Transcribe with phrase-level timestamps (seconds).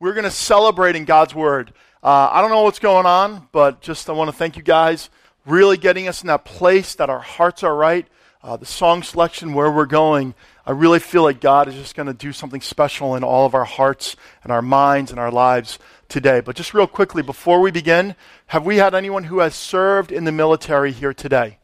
[0.00, 1.74] we're going to celebrate in God's Word.
[2.02, 5.10] Uh, I don't know what's going on, but just I want to thank you guys
[5.46, 8.06] really getting us in that place that our hearts are right.
[8.42, 10.34] Uh, the song selection, where we're going,
[10.64, 13.54] I really feel like God is just going to do something special in all of
[13.54, 15.78] our hearts and our minds and our lives
[16.08, 16.40] today.
[16.40, 18.14] But just real quickly, before we begin,
[18.46, 21.58] have we had anyone who has served in the military here today?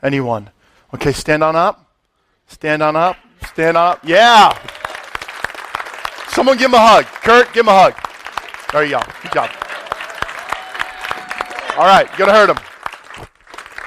[0.00, 0.50] Anyone?
[0.94, 1.90] Okay, stand on up.
[2.46, 3.16] Stand on up.
[3.52, 4.00] Stand up.
[4.04, 4.56] Yeah.
[6.32, 7.04] Someone give him a hug.
[7.04, 7.94] Kurt, give him a hug.
[8.72, 9.02] There you go.
[9.22, 9.50] Good job.
[11.76, 13.26] All right, you gotta hurt him.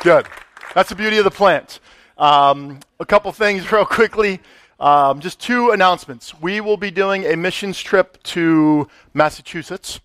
[0.04, 0.28] Good.
[0.76, 1.80] That's the beauty of the plant.
[2.20, 4.42] Um, a couple things, real quickly.
[4.80, 6.40] Um, just two announcements.
[6.40, 10.00] We will be doing a missions trip to Massachusetts,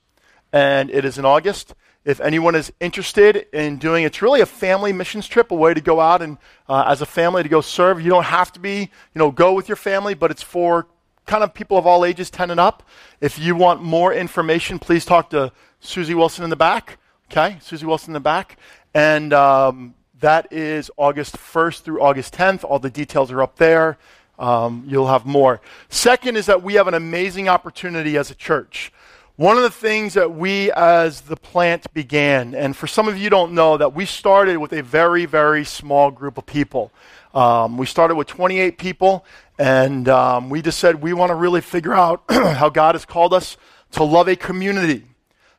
[0.50, 1.74] and it is in August.
[2.06, 5.80] If anyone is interested in doing, it's really a family missions trip, a way to
[5.82, 6.38] go out and
[6.70, 8.00] uh, as a family to go serve.
[8.00, 10.86] You don't have to be, you know, go with your family, but it's for
[11.30, 12.82] kind of people of all ages, 10 and up.
[13.20, 16.98] If you want more information, please talk to Susie Wilson in the back.
[17.30, 18.58] Okay, Susie Wilson in the back.
[18.94, 22.64] And um, that is August 1st through August 10th.
[22.64, 23.96] All the details are up there.
[24.40, 25.60] Um, you'll have more.
[25.88, 28.92] Second is that we have an amazing opportunity as a church.
[29.40, 33.30] One of the things that we as the plant began, and for some of you
[33.30, 36.92] don't know, that we started with a very, very small group of people.
[37.32, 39.24] Um, we started with 28 people,
[39.58, 43.32] and um, we just said we want to really figure out how God has called
[43.32, 43.56] us
[43.92, 45.06] to love a community,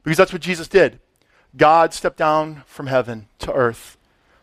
[0.04, 1.00] because that's what Jesus did.
[1.58, 3.98] God stepped down from heaven to earth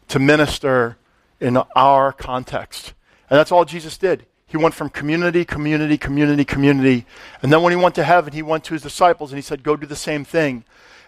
[0.08, 0.96] to minister
[1.38, 2.92] in our context.
[3.30, 4.26] And that's all Jesus did.
[4.48, 7.06] He went from community, community, community, community.
[7.42, 9.62] And then when he went to heaven, he went to his disciples and he said,
[9.62, 10.64] Go do the same thing.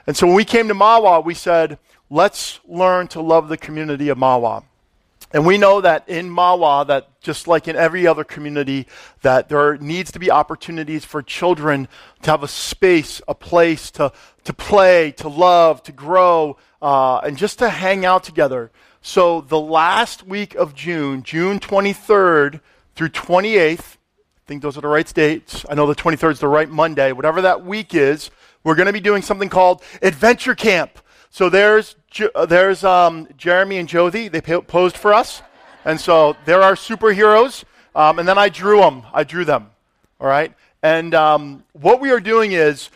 [0.07, 1.79] And so when we came to Mahwah, we said,
[2.11, 4.65] Let's learn to love the community of Mahwah.
[5.33, 8.87] And we know that in Mahwah, that just like in every other community,
[9.23, 11.89] that there needs to be opportunities for children
[12.23, 14.13] to have a space, a place to,
[14.45, 18.73] to play, to love, to grow, uh, and just to hang out together.
[19.03, 22.61] So the last week of June, June 23rd
[23.01, 25.65] through 28th, I think those are the right dates.
[25.71, 27.13] I know the 23rd is the right Monday.
[27.13, 28.31] Whatever that week is,
[28.63, 30.99] we're going to be doing something called Adventure Camp.
[31.31, 31.97] So there's,
[32.35, 34.29] uh, there's um, Jeremy and Josie.
[34.29, 35.41] They posed for us.
[35.87, 37.65] And so they're our superheroes.
[37.95, 39.05] Um, and then I drew them.
[39.15, 39.71] I drew them.
[40.21, 40.53] All right?
[40.83, 42.91] And um, what we are doing is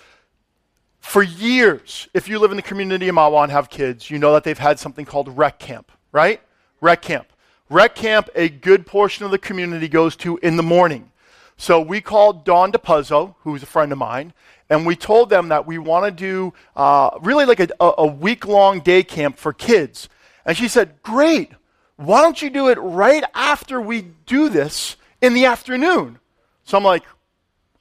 [1.00, 4.34] for years, if you live in the community of Mahwah and have kids, you know
[4.34, 6.42] that they've had something called rec camp, right?
[6.82, 7.28] Rec camp.
[7.70, 11.10] Rec camp, a good portion of the community goes to in the morning.
[11.56, 14.32] So we called Dawn DePuzzo, who's a friend of mine,
[14.68, 18.46] and we told them that we want to do uh, really like a, a week
[18.46, 20.08] long day camp for kids.
[20.44, 21.52] And she said, Great,
[21.96, 26.18] why don't you do it right after we do this in the afternoon?
[26.64, 27.04] So I'm like,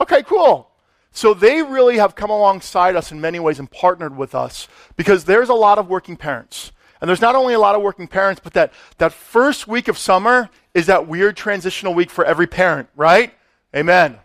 [0.03, 0.69] Okay, cool.
[1.11, 4.67] So they really have come alongside us in many ways and partnered with us
[4.97, 6.71] because there's a lot of working parents.
[7.03, 9.97] And there's not only a lot of working parents, but that, that first week of
[9.97, 13.33] summer is that weird transitional week for every parent, right?
[13.75, 14.17] Amen.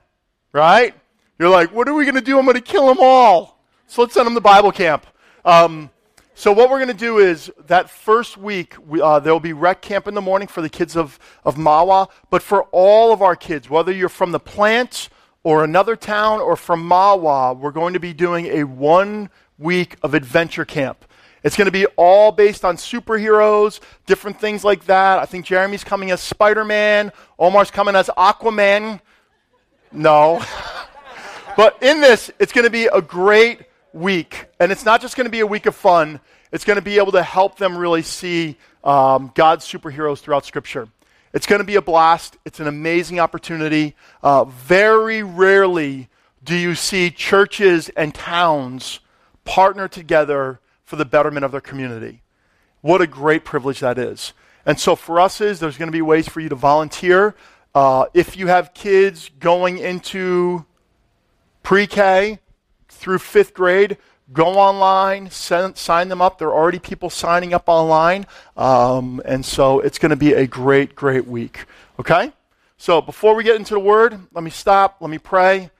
[0.52, 0.94] Right?
[1.40, 2.38] You're like, what are we going to do?
[2.38, 3.58] I'm going to kill them all.
[3.88, 5.08] So let's send them to Bible camp.
[5.44, 5.90] Um,
[6.36, 9.54] so what we're going to do is that first week, we, uh, there will be
[9.54, 13.22] rec camp in the morning for the kids of, of Mahwah, but for all of
[13.22, 15.08] our kids, whether you're from the plant
[15.42, 20.14] or another town or from Mahwah, we're going to be doing a one week of
[20.14, 21.04] adventure camp.
[21.48, 25.18] It's going to be all based on superheroes, different things like that.
[25.18, 29.00] I think Jeremy's coming as Spider Man, Omar's coming as Aquaman.
[29.90, 30.44] No.
[31.56, 33.62] but in this, it's going to be a great
[33.94, 34.44] week.
[34.60, 36.20] And it's not just going to be a week of fun,
[36.52, 40.86] it's going to be able to help them really see um, God's superheroes throughout Scripture.
[41.32, 42.36] It's going to be a blast.
[42.44, 43.96] It's an amazing opportunity.
[44.22, 46.10] Uh, very rarely
[46.44, 49.00] do you see churches and towns
[49.46, 52.22] partner together for the betterment of their community.
[52.80, 54.32] What a great privilege that is.
[54.64, 57.34] And so for us is there's going to be ways for you to volunteer.
[57.74, 60.64] Uh, if you have kids going into
[61.62, 62.38] pre-K
[62.88, 63.98] through fifth grade,
[64.32, 66.38] go online, send, sign them up.
[66.38, 68.26] There are already people signing up online.
[68.56, 71.66] Um, and so it's going to be a great, great week.
[72.00, 72.32] Okay?
[72.78, 74.96] So before we get into the word, let me stop.
[75.02, 75.70] Let me pray.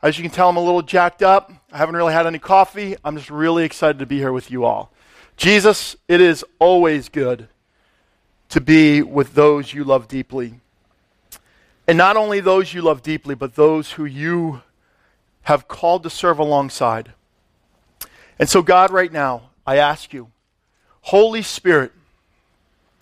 [0.00, 1.52] As you can tell, I'm a little jacked up.
[1.72, 2.96] I haven't really had any coffee.
[3.04, 4.92] I'm just really excited to be here with you all.
[5.36, 7.48] Jesus, it is always good
[8.50, 10.60] to be with those you love deeply.
[11.88, 14.62] And not only those you love deeply, but those who you
[15.42, 17.12] have called to serve alongside.
[18.38, 20.30] And so, God, right now, I ask you,
[21.02, 21.92] Holy Spirit,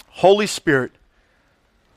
[0.09, 0.93] Holy Spirit,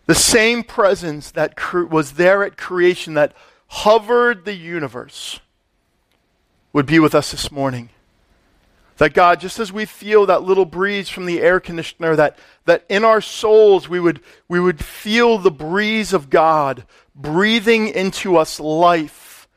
[0.08, 3.34] the same presence that cre- was there at creation that
[3.70, 5.40] hovered the universe,
[6.74, 7.90] would be with us this morning.
[8.98, 12.84] That God, just as we feel that little breeze from the air conditioner, that, that
[12.90, 14.20] in our souls we would,
[14.50, 16.84] we would feel the breeze of God
[17.16, 19.48] breathing into us life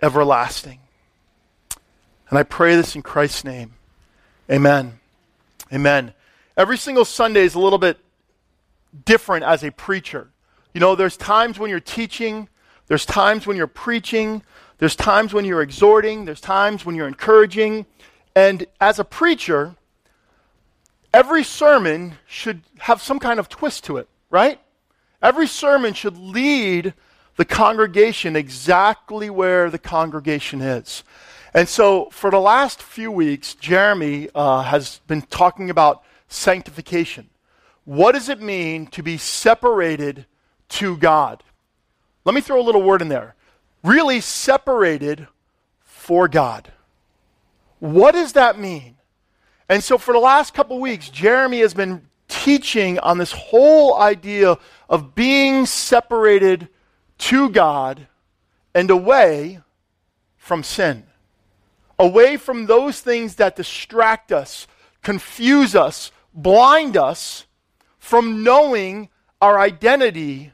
[0.00, 0.80] everlasting.
[2.30, 3.74] And I pray this in Christ's name.
[4.50, 4.98] Amen.
[5.72, 6.14] Amen.
[6.56, 7.98] Every single Sunday is a little bit
[9.04, 10.30] different as a preacher.
[10.72, 12.48] You know, there's times when you're teaching,
[12.86, 14.42] there's times when you're preaching,
[14.78, 17.86] there's times when you're exhorting, there's times when you're encouraging.
[18.36, 19.76] And as a preacher,
[21.12, 24.60] every sermon should have some kind of twist to it, right?
[25.22, 26.92] Every sermon should lead
[27.36, 31.02] the congregation exactly where the congregation is.
[31.54, 37.30] And so, for the last few weeks, Jeremy uh, has been talking about sanctification.
[37.84, 40.26] What does it mean to be separated
[40.70, 41.44] to God?
[42.24, 43.34] Let me throw a little word in there.
[43.82, 45.28] Really separated
[45.82, 46.72] for God.
[47.80, 48.96] What does that mean?
[49.68, 54.58] And so, for the last couple weeks, Jeremy has been teaching on this whole idea
[54.88, 56.68] of being separated
[57.18, 58.06] to God
[58.74, 59.60] and away
[60.36, 61.04] from sin,
[61.98, 64.66] away from those things that distract us,
[65.02, 67.46] confuse us, blind us
[67.98, 69.08] from knowing
[69.40, 70.52] our identity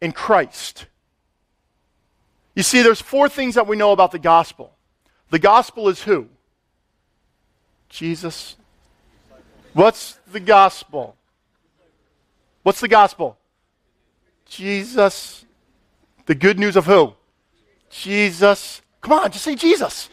[0.00, 0.86] in Christ.
[2.56, 4.72] You see, there's four things that we know about the gospel.
[5.30, 6.26] The gospel is who?
[7.90, 8.56] Jesus.
[9.74, 11.16] What's the gospel?
[12.62, 13.36] What's the gospel?
[14.46, 15.44] Jesus.
[16.24, 17.12] The good news of who?
[17.90, 18.80] Jesus.
[19.02, 20.08] Come on, just say Jesus.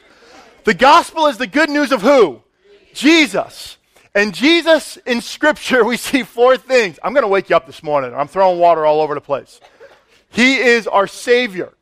[0.65, 2.41] The gospel is the good news of who?
[2.93, 3.77] Jesus.
[4.13, 6.99] And Jesus in Scripture, we see four things.
[7.01, 8.13] I'm going to wake you up this morning.
[8.13, 9.61] I'm throwing water all over the place.
[10.29, 11.73] He is our Savior.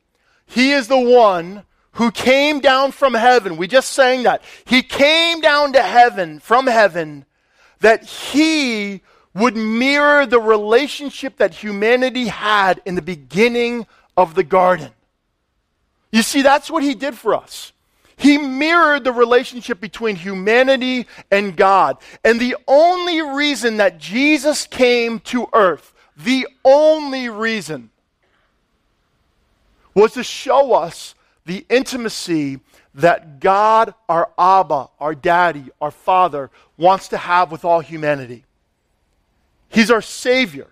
[0.51, 1.63] He is the one
[1.93, 3.55] who came down from heaven.
[3.55, 4.43] We just sang that.
[4.65, 7.25] He came down to heaven, from heaven,
[7.79, 9.01] that he
[9.33, 13.87] would mirror the relationship that humanity had in the beginning
[14.17, 14.91] of the garden.
[16.11, 17.71] You see, that's what he did for us.
[18.17, 21.95] He mirrored the relationship between humanity and God.
[22.25, 27.90] And the only reason that Jesus came to earth, the only reason,
[29.93, 31.15] was to show us
[31.45, 32.59] the intimacy
[32.93, 38.45] that God, our Abba, our Daddy, our Father, wants to have with all humanity.
[39.69, 40.67] He's our Savior.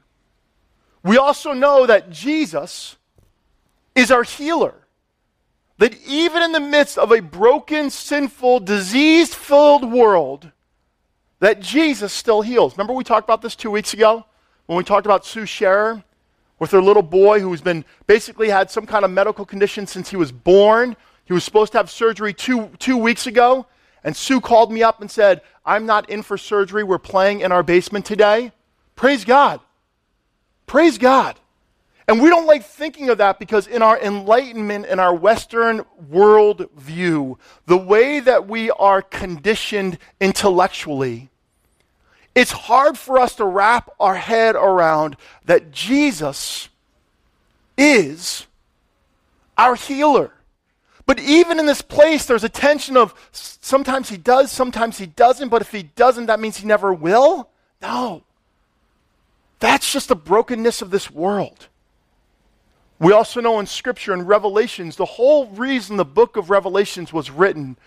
[1.04, 2.98] We also know that Jesus
[3.96, 4.76] is our healer.
[5.78, 10.52] That even in the midst of a broken, sinful, disease filled world,
[11.40, 12.74] that Jesus still heals.
[12.78, 14.26] Remember we talked about this two weeks ago
[14.66, 16.04] when we talked about Sue Scherer
[16.60, 20.16] with her little boy who's been basically had some kind of medical condition since he
[20.18, 20.96] was born.
[21.26, 23.66] He was supposed to have surgery two, two weeks ago.
[24.04, 26.84] And Sue called me up and said, I'm not in for surgery.
[26.84, 28.52] We're playing in our basement today.
[28.96, 29.62] Praise God.
[30.66, 31.40] Praise God.
[32.08, 36.68] And we don't like thinking of that because in our enlightenment, in our Western world
[36.76, 41.30] view, the way that we are conditioned intellectually,
[42.36, 46.70] it's hard for us to wrap our head around that Jesus
[47.78, 48.46] is
[49.58, 50.32] our healer.
[51.06, 55.50] But even in this place, there's a tension of sometimes he does, sometimes he doesn't,
[55.50, 57.50] but if he doesn't, that means he never will?
[57.82, 58.24] No.
[59.60, 61.68] That's just the brokenness of this world.
[63.00, 67.32] We also know in Scripture and Revelations, the whole reason the book of Revelations was
[67.32, 67.78] written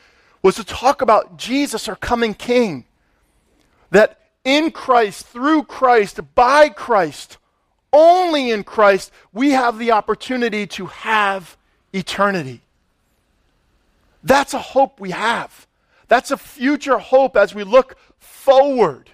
[0.43, 2.87] was to talk about Jesus, our coming King.
[3.91, 7.39] That in Christ, through Christ, by Christ,
[7.93, 11.57] only in Christ, we have the opportunity to have
[11.93, 12.63] eternity.
[14.25, 15.67] That's a hope we have.
[16.09, 19.11] That's a future hope as we look forward.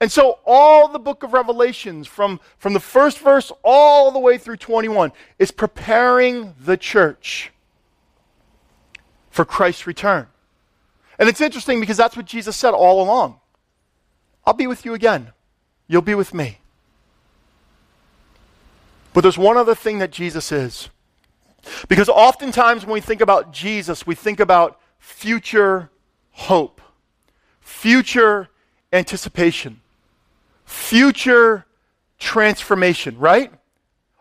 [0.00, 4.38] And so, all the book of Revelations, from, from the first verse all the way
[4.38, 7.52] through 21, is preparing the church
[9.30, 10.26] for Christ's return.
[11.18, 13.40] And it's interesting because that's what Jesus said all along
[14.46, 15.32] I'll be with you again,
[15.88, 16.58] you'll be with me.
[19.12, 20.88] But there's one other thing that Jesus is.
[21.88, 25.88] Because oftentimes when we think about Jesus, we think about future
[26.32, 26.80] hope,
[27.60, 28.48] future
[28.92, 29.80] anticipation
[30.64, 31.64] future
[32.18, 33.52] transformation, right?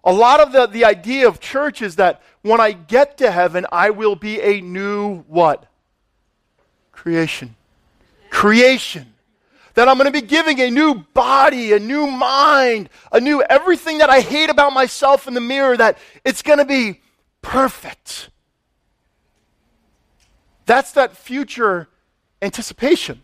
[0.03, 3.65] A lot of the, the idea of church is that when I get to heaven,
[3.71, 5.65] I will be a new what?
[6.91, 7.55] Creation.
[8.29, 9.12] Creation.
[9.75, 13.97] That I'm going to be giving a new body, a new mind, a new everything
[13.99, 17.01] that I hate about myself in the mirror, that it's going to be
[17.41, 18.29] perfect.
[20.65, 21.89] That's that future
[22.41, 23.21] anticipation.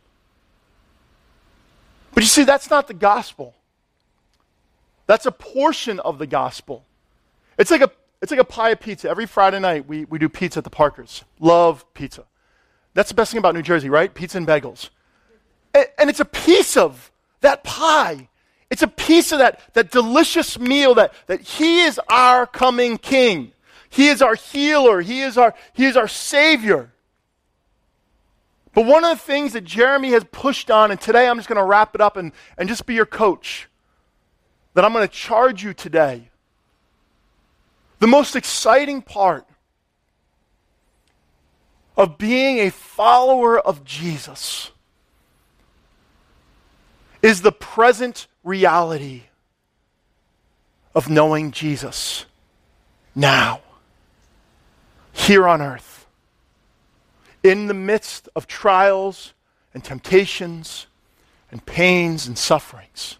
[2.13, 3.53] But you see, that's not the gospel.
[5.05, 6.85] That's a portion of the gospel.
[7.57, 7.91] It's like a,
[8.21, 9.09] it's like a pie of pizza.
[9.09, 11.23] Every Friday night, we, we do pizza at the Parkers.
[11.39, 12.25] Love pizza.
[12.93, 14.13] That's the best thing about New Jersey, right?
[14.13, 14.89] Pizza and bagels.
[15.73, 17.11] And, it's a piece of
[17.41, 18.27] that pie.
[18.69, 23.51] It's a piece of that, that delicious meal that, that He is our coming King.
[23.89, 25.01] He is our healer.
[25.01, 26.91] He is our, he is our Savior.
[28.73, 31.57] But one of the things that Jeremy has pushed on, and today I'm just going
[31.57, 33.67] to wrap it up and, and just be your coach,
[34.75, 36.29] that I'm going to charge you today.
[37.97, 39.45] The most exciting part
[41.97, 44.71] of being a follower of Jesus
[47.21, 49.23] is the present reality
[50.95, 52.25] of knowing Jesus
[53.15, 53.61] now,
[55.11, 56.07] here on earth,
[57.43, 59.33] in the midst of trials
[59.73, 60.87] and temptations
[61.51, 63.17] and pains and sufferings.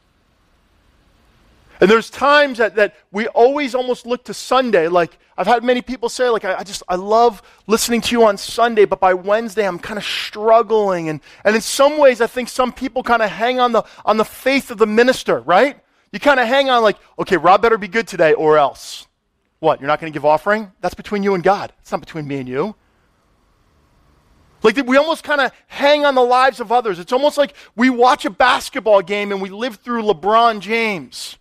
[1.80, 4.90] And there's times that, that we always almost look to Sunday.
[4.90, 8.26] Like, I've had many people say, like, I, I just, I love listening to you
[8.26, 11.08] on Sunday, but by Wednesday I'm kind of struggling.
[11.08, 14.18] And, and in some ways, I think some people kind of hang on the, on
[14.18, 15.80] the faith of the minister, right?
[16.12, 19.08] You kind of hang on, like, okay, Rob better be good today or else.
[19.60, 20.72] What, you're not going to give offering?
[20.82, 21.72] That's between you and God.
[21.80, 22.76] It's not between me and you.
[24.64, 27.00] Like we almost kind of hang on the lives of others.
[27.00, 31.38] It's almost like we watch a basketball game and we live through LeBron James.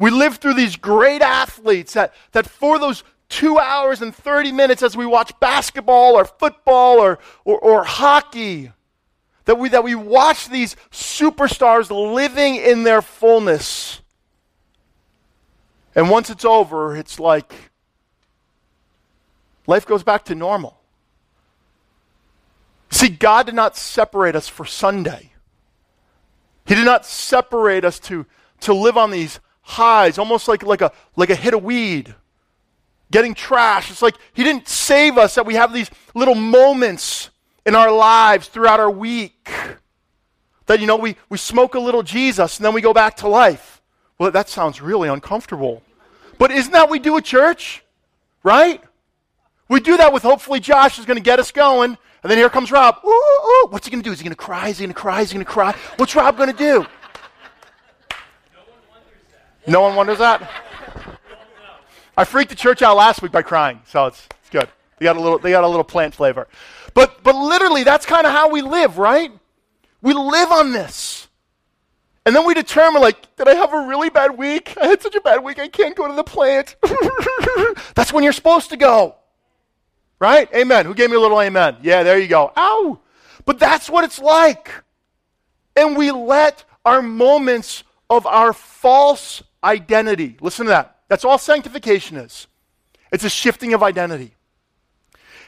[0.00, 4.82] We live through these great athletes that, that for those two hours and 30 minutes
[4.82, 8.72] as we watch basketball or football or, or, or hockey,
[9.44, 14.00] that we, that we watch these superstars living in their fullness.
[15.94, 17.52] And once it's over, it's like
[19.66, 20.80] life goes back to normal.
[22.90, 25.32] See, God did not separate us for Sunday.
[26.64, 28.24] He did not separate us to,
[28.60, 29.40] to live on these
[29.70, 32.14] highs, almost like, like, a, like a hit of weed,
[33.10, 33.90] getting trash.
[33.90, 37.30] It's like He didn't save us that we have these little moments
[37.64, 39.50] in our lives throughout our week.
[40.66, 43.28] That, you know, we, we smoke a little Jesus and then we go back to
[43.28, 43.82] life.
[44.18, 45.82] Well, that sounds really uncomfortable.
[46.38, 47.82] But isn't that what we do at church?
[48.42, 48.80] Right?
[49.68, 51.96] We do that with hopefully Josh is going to get us going.
[52.22, 52.96] And then here comes Rob.
[53.04, 53.66] Ooh, ooh.
[53.70, 54.12] What's he going to do?
[54.12, 54.68] Is he going to cry?
[54.68, 55.22] Is he going to cry?
[55.22, 55.74] Is he going to cry?
[55.96, 56.86] What's Rob going to do?
[59.66, 60.50] No one wonders that?
[62.16, 64.68] I freaked the church out last week by crying, so it's, it's good.
[64.98, 66.48] They got a little, they got a little plant flavor.
[66.92, 69.32] But, but literally, that's kind of how we live, right?
[70.02, 71.28] We live on this.
[72.26, 74.76] And then we determine, like, did I have a really bad week?
[74.80, 76.76] I had such a bad week, I can't go to the plant.
[77.94, 79.16] that's when you're supposed to go.
[80.18, 80.52] Right?
[80.54, 80.84] Amen.
[80.84, 81.78] Who gave me a little amen?
[81.82, 82.52] Yeah, there you go.
[82.54, 83.00] Ow!
[83.46, 84.70] But that's what it's like.
[85.74, 90.36] And we let our moments of our false identity.
[90.40, 90.98] Listen to that.
[91.08, 92.46] That's all sanctification is.
[93.12, 94.34] It's a shifting of identity.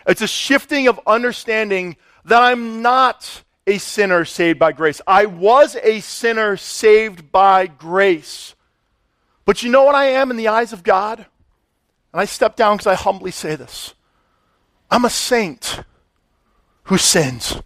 [0.06, 5.00] It's a shifting of understanding that I'm not a sinner saved by grace.
[5.06, 8.54] I was a sinner saved by grace.
[9.44, 11.18] But you know what I am in the eyes of God?
[12.12, 13.94] And I step down because I humbly say this
[14.90, 15.80] I'm a saint
[16.84, 17.56] who sins.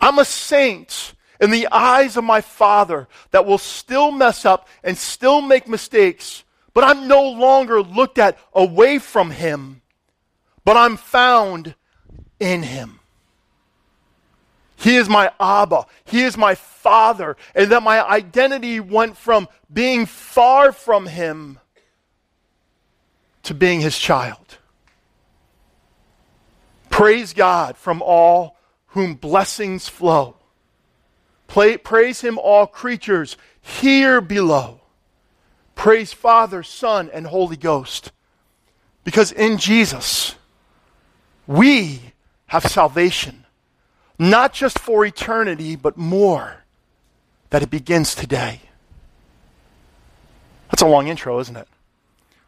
[0.00, 4.96] I'm a saint in the eyes of my Father that will still mess up and
[4.96, 9.82] still make mistakes, but I'm no longer looked at away from Him,
[10.64, 11.74] but I'm found
[12.38, 13.00] in Him.
[14.76, 15.86] He is my Abba.
[16.04, 17.36] He is my Father.
[17.54, 21.58] And that my identity went from being far from Him
[23.44, 24.58] to being His child.
[26.90, 28.56] Praise God from all
[28.88, 30.35] whom blessings flow.
[31.46, 34.80] Play, praise him, all creatures here below.
[35.74, 38.12] Praise Father, Son, and Holy Ghost.
[39.04, 40.34] Because in Jesus,
[41.46, 42.00] we
[42.46, 43.44] have salvation,
[44.18, 46.64] not just for eternity, but more,
[47.50, 48.62] that it begins today.
[50.70, 51.68] That's a long intro, isn't it?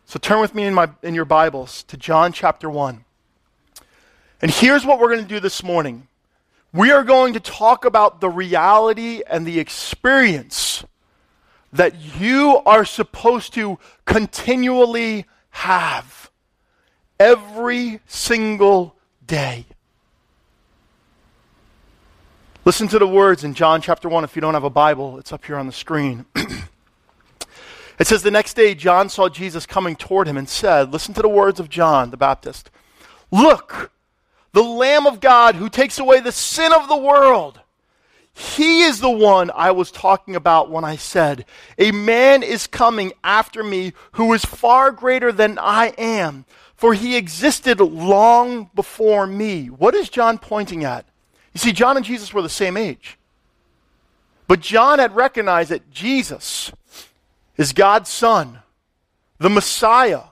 [0.07, 3.05] So turn with me in, my, in your Bibles to John chapter 1.
[4.41, 6.08] And here's what we're going to do this morning
[6.73, 10.85] we are going to talk about the reality and the experience
[11.73, 16.31] that you are supposed to continually have
[17.19, 18.97] every single
[19.27, 19.67] day.
[22.65, 24.25] Listen to the words in John chapter 1.
[24.25, 26.27] If you don't have a Bible, it's up here on the screen.
[27.99, 31.23] it says, The next day, John saw Jesus coming toward him and said, Listen to
[31.23, 32.71] the words of John the Baptist
[33.31, 33.91] Look,
[34.59, 37.61] the Lamb of God who takes away the sin of the world.
[38.35, 41.45] He is the one I was talking about when I said,
[41.79, 47.15] A man is coming after me who is far greater than I am, for he
[47.15, 49.67] existed long before me.
[49.67, 51.07] What is John pointing at?
[51.55, 53.17] You see, John and Jesus were the same age.
[54.49, 56.73] But John had recognized that Jesus
[57.57, 58.59] is God's Son,
[59.39, 60.23] the Messiah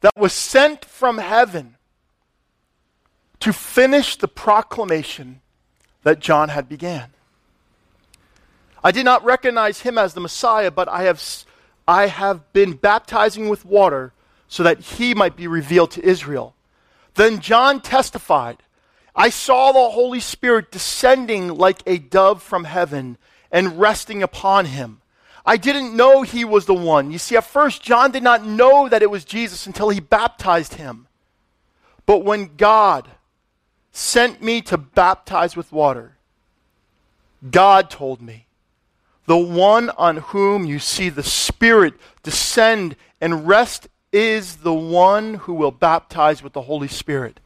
[0.00, 1.73] that was sent from heaven
[3.44, 5.42] to finish the proclamation
[6.02, 7.10] that John had began.
[8.82, 11.22] I did not recognize him as the Messiah, but I have,
[11.86, 14.14] I have been baptizing with water
[14.48, 16.54] so that he might be revealed to Israel.
[17.16, 18.62] Then John testified,
[19.14, 23.18] I saw the Holy Spirit descending like a dove from heaven
[23.52, 25.02] and resting upon him.
[25.44, 27.10] I didn't know he was the one.
[27.10, 30.74] You see, at first, John did not know that it was Jesus until he baptized
[30.74, 31.08] him.
[32.06, 33.10] But when God
[33.96, 36.16] sent me to baptize with water,
[37.48, 38.46] God told me,
[39.26, 45.54] the one on whom you see the Spirit descend and rest is the one who
[45.54, 47.38] will baptize with the Holy Spirit.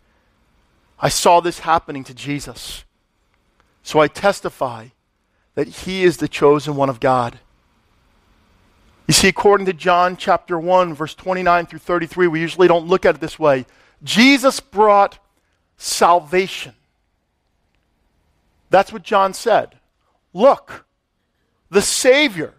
[0.99, 2.85] I saw this happening to Jesus.
[3.83, 4.89] So I testify
[5.55, 7.39] that he is the chosen one of God.
[9.07, 13.05] You see, according to John chapter 1, verse 29 through 33, we usually don't look
[13.05, 13.67] at it this way.
[14.03, 15.19] Jesus brought
[15.79, 16.75] salvation.
[18.69, 19.79] That's what John said.
[20.35, 20.85] Look,
[21.71, 22.53] the Savior,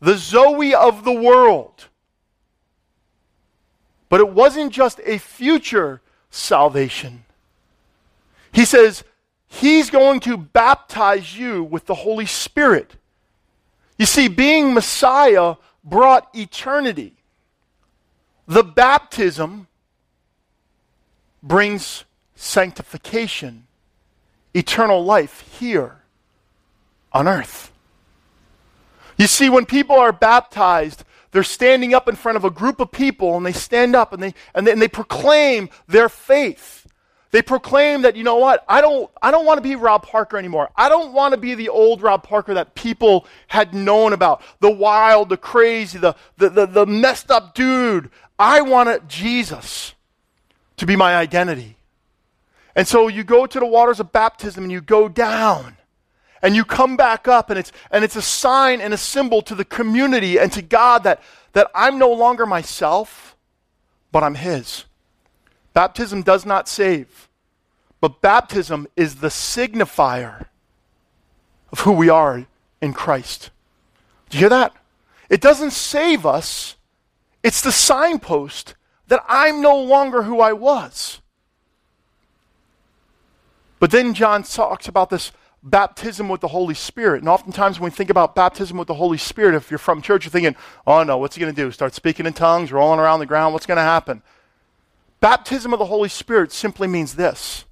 [0.00, 1.86] the Zoe of the world.
[4.10, 7.24] But it wasn't just a future salvation.
[8.52, 9.04] He says,
[9.46, 12.94] He's going to baptize you with the Holy Spirit.
[13.98, 17.14] You see, being Messiah brought eternity.
[18.46, 19.66] The baptism
[21.42, 22.04] brings
[22.40, 23.66] sanctification,
[24.54, 25.98] eternal life here
[27.12, 27.70] on earth.
[29.18, 32.90] You see, when people are baptized, they're standing up in front of a group of
[32.90, 36.86] people and they stand up and they, and they, and they proclaim their faith.
[37.30, 40.38] They proclaim that, you know what, I don't, I don't want to be Rob Parker
[40.38, 40.70] anymore.
[40.74, 44.42] I don't want to be the old Rob Parker that people had known about.
[44.60, 48.10] The wild, the crazy, the, the, the, the messed up dude.
[48.38, 49.92] I want Jesus
[50.78, 51.76] to be my identity.
[52.74, 55.76] And so you go to the waters of baptism and you go down
[56.42, 59.54] and you come back up and it's and it's a sign and a symbol to
[59.54, 63.36] the community and to God that that I'm no longer myself
[64.12, 64.84] but I'm his.
[65.72, 67.28] Baptism does not save.
[68.00, 70.46] But baptism is the signifier
[71.70, 72.46] of who we are
[72.80, 73.50] in Christ.
[74.30, 74.74] Do you hear that?
[75.28, 76.76] It doesn't save us.
[77.42, 78.74] It's the signpost
[79.08, 81.19] that I'm no longer who I was.
[83.80, 87.20] But then John talks about this baptism with the Holy Spirit.
[87.20, 90.24] And oftentimes when we think about baptism with the Holy Spirit, if you're from church,
[90.24, 90.54] you're thinking,
[90.86, 91.70] oh no, what's he going to do?
[91.72, 93.52] Start speaking in tongues, rolling around the ground?
[93.52, 94.22] What's going to happen?
[95.20, 97.64] Baptism of the Holy Spirit simply means this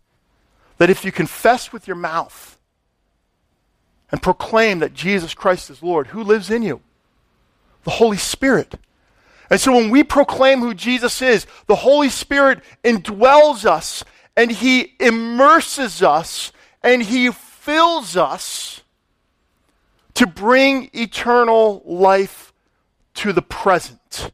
[0.78, 2.56] that if you confess with your mouth
[4.12, 6.80] and proclaim that Jesus Christ is Lord, who lives in you?
[7.84, 8.74] The Holy Spirit.
[9.50, 14.04] And so when we proclaim who Jesus is, the Holy Spirit indwells us
[14.38, 16.53] and he immerses us
[16.85, 18.83] and he fills us
[20.14, 22.53] to bring eternal life
[23.14, 24.31] to the present.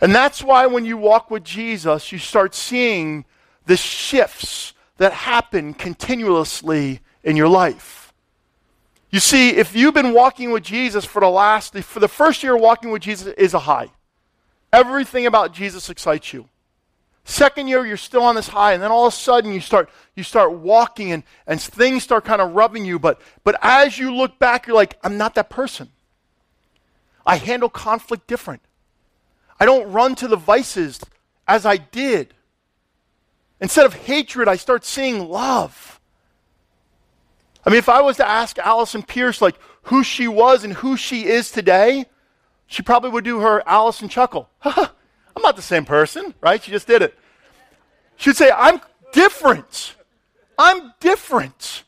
[0.00, 3.24] And that's why when you walk with Jesus, you start seeing
[3.66, 8.12] the shifts that happen continuously in your life.
[9.10, 12.56] You see, if you've been walking with Jesus for the last, for the first year
[12.56, 13.90] walking with Jesus is a high.
[14.72, 16.48] Everything about Jesus excites you.
[17.24, 19.88] Second year, you're still on this high, and then all of a sudden you start
[20.14, 22.98] you start walking and, and things start kind of rubbing you.
[22.98, 25.88] But but as you look back, you're like, I'm not that person.
[27.26, 28.60] I handle conflict different.
[29.58, 31.00] I don't run to the vices
[31.48, 32.34] as I did.
[33.58, 36.00] Instead of hatred, I start seeing love.
[37.64, 40.98] I mean, if I was to ask Allison Pierce like who she was and who
[40.98, 42.04] she is today,
[42.66, 44.50] she probably would do her Allison chuckle.
[45.36, 46.62] I'm not the same person, right?
[46.62, 47.18] She just did it.
[48.16, 48.80] She'd say, I'm
[49.12, 49.96] different.
[50.58, 51.84] I'm different.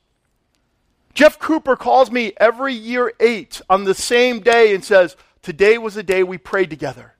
[1.15, 5.95] Jeff Cooper calls me every year eight on the same day and says, Today was
[5.95, 7.15] the day we prayed together.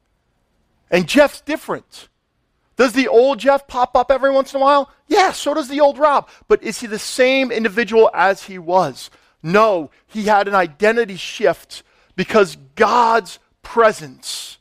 [0.91, 2.09] And Jeff's different.
[2.77, 4.91] Does the old Jeff pop up every once in a while?
[5.07, 6.29] Yeah, so does the old Rob.
[6.47, 9.11] But is he the same individual as he was?
[9.43, 11.83] No, he had an identity shift
[12.17, 14.59] because God's presence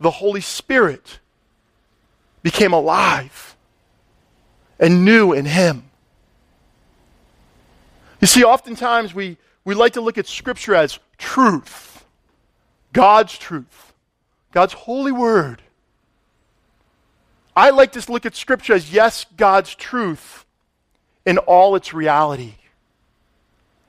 [0.00, 1.18] the Holy Spirit
[2.42, 3.56] became alive
[4.78, 5.84] and new in him.
[8.20, 12.04] You see, oftentimes we, we like to look at Scripture as truth,
[12.92, 13.92] God's truth,
[14.52, 15.62] God's holy word.
[17.54, 20.46] I like to look at Scripture as, yes, God's truth
[21.26, 22.54] in all its reality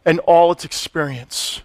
[0.05, 1.61] and all its experience.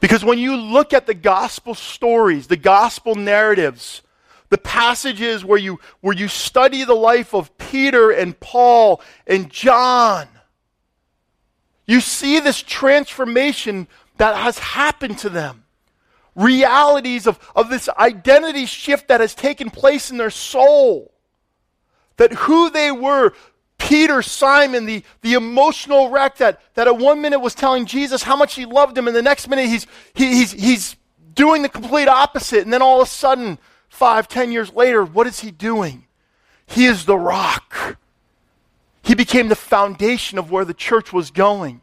[0.00, 4.02] Because when you look at the gospel stories, the gospel narratives,
[4.50, 10.28] the passages where you, where you study the life of Peter and Paul and John,
[11.86, 15.64] you see this transformation that has happened to them.
[16.34, 21.12] Realities of, of this identity shift that has taken place in their soul.
[22.16, 23.32] That who they were,
[23.78, 28.36] Peter, Simon, the, the emotional wreck that, that at one minute was telling Jesus how
[28.36, 30.96] much he loved him, and the next minute he's, he, he's, he's
[31.34, 32.62] doing the complete opposite.
[32.62, 33.58] And then all of a sudden,
[33.88, 36.06] five, ten years later, what is he doing?
[36.66, 37.98] He is the rock.
[39.02, 41.82] He became the foundation of where the church was going.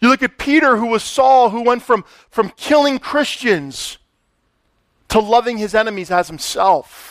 [0.00, 3.98] You look at Peter, who was Saul, who went from, from killing Christians
[5.08, 7.07] to loving his enemies as himself.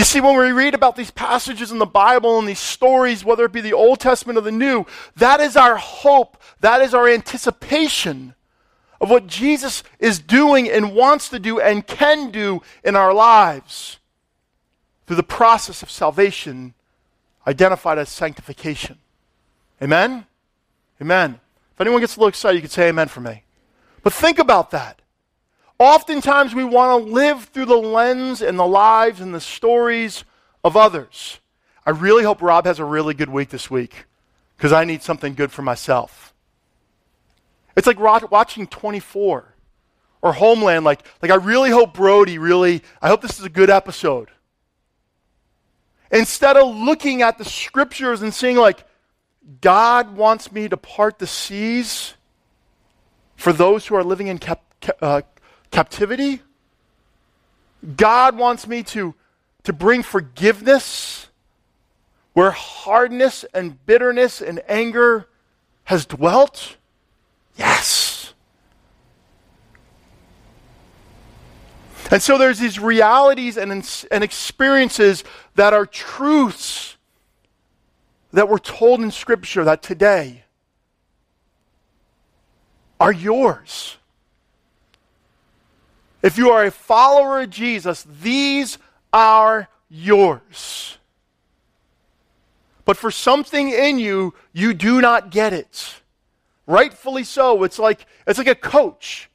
[0.00, 3.44] You see, when we read about these passages in the Bible and these stories, whether
[3.44, 4.86] it be the Old Testament or the New,
[5.16, 8.34] that is our hope, that is our anticipation
[8.98, 13.98] of what Jesus is doing and wants to do and can do in our lives
[15.06, 16.72] through the process of salvation
[17.46, 18.96] identified as sanctification.
[19.82, 20.24] Amen?
[21.02, 21.38] Amen.
[21.74, 23.42] If anyone gets a little excited, you can say amen for me.
[24.02, 24.99] But think about that.
[25.80, 30.24] Oftentimes we want to live through the lens and the lives and the stories
[30.62, 31.40] of others.
[31.86, 34.04] I really hope Rob has a really good week this week
[34.58, 36.34] because I need something good for myself.
[37.78, 39.54] It's like watching 24
[40.20, 40.84] or Homeland.
[40.84, 44.28] Like, like I really hope Brody really, I hope this is a good episode.
[46.12, 48.84] Instead of looking at the scriptures and seeing, like,
[49.62, 52.12] God wants me to part the seas
[53.36, 54.62] for those who are living in cap-
[55.00, 55.22] uh,
[55.70, 56.42] captivity.
[57.96, 59.14] God wants me to,
[59.64, 61.28] to bring forgiveness
[62.32, 65.26] where hardness and bitterness and anger
[65.84, 66.76] has dwelt.
[67.56, 68.32] Yes.
[72.10, 73.70] And so there's these realities and,
[74.10, 75.22] and experiences
[75.54, 76.96] that are truths
[78.32, 80.44] that we're told in Scripture that today
[82.98, 83.96] are yours.
[86.22, 88.78] If you are a follower of Jesus, these
[89.12, 90.98] are yours.
[92.84, 96.00] But for something in you, you do not get it.
[96.66, 97.62] Rightfully so.
[97.64, 99.30] It's like, it's like a coach.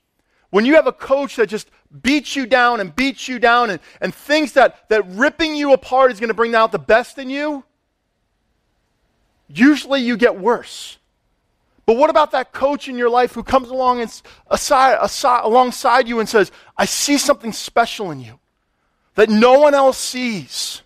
[0.50, 1.70] When you have a coach that just
[2.02, 6.12] beats you down and beats you down and, and thinks that, that ripping you apart
[6.12, 7.64] is going to bring out the best in you,
[9.48, 10.98] usually you get worse.
[11.86, 16.08] But what about that coach in your life who comes along and aside, aside, alongside
[16.08, 18.40] you and says, I see something special in you
[19.14, 20.82] that no one else sees.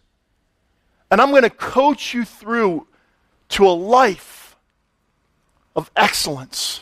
[1.10, 2.86] And I'm going to coach you through
[3.50, 4.58] to a life
[5.76, 6.82] of excellence.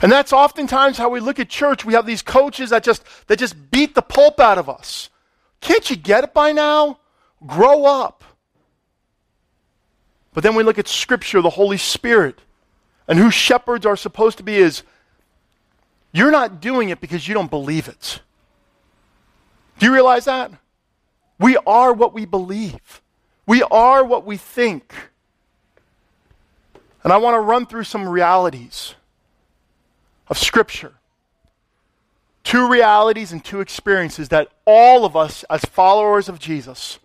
[0.00, 1.84] And that's oftentimes how we look at church.
[1.84, 5.10] We have these coaches that just, that just beat the pulp out of us.
[5.60, 6.98] Can't you get it by now?
[7.46, 8.24] Grow up.
[10.34, 12.38] But then we look at Scripture, the Holy Spirit,
[13.06, 14.82] and who shepherds are supposed to be is
[16.12, 18.20] you're not doing it because you don't believe it.
[19.78, 20.52] Do you realize that?
[21.38, 23.02] We are what we believe,
[23.46, 24.94] we are what we think.
[27.04, 28.94] And I want to run through some realities
[30.28, 30.94] of Scripture
[32.44, 36.98] two realities and two experiences that all of us, as followers of Jesus,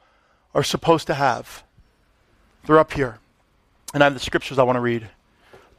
[0.54, 1.64] are supposed to have.
[2.68, 3.18] They're up here.
[3.94, 5.10] And I have the scriptures I want to read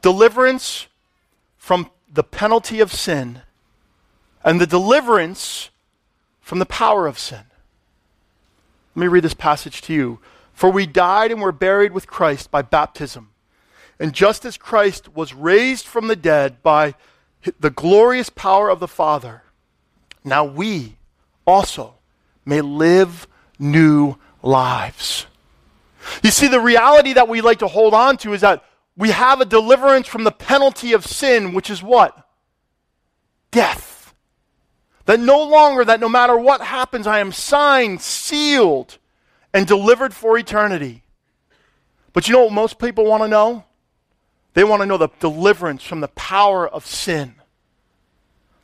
[0.01, 0.87] deliverance
[1.57, 3.41] from the penalty of sin,
[4.43, 5.69] and the deliverance
[6.41, 7.43] from the power of sin.
[8.95, 10.19] Let me read this passage to you.
[10.53, 13.29] For we died and were buried with Christ by baptism.
[13.99, 16.95] And just as Christ was raised from the dead by
[17.59, 19.43] the glorious power of the Father,
[20.23, 20.95] now we
[21.45, 21.95] also
[22.45, 23.27] may live
[23.59, 25.27] new lives.
[26.23, 28.63] You see, the reality that we like to hold on to is that
[28.95, 32.27] we have a deliverance from the penalty of sin, which is what?
[33.51, 34.13] Death.
[35.05, 38.97] That no longer, that no matter what happens, I am signed, sealed,
[39.53, 41.03] and delivered for eternity.
[42.13, 43.63] But you know what most people want to know?
[44.53, 47.35] They want to know the deliverance from the power of sin.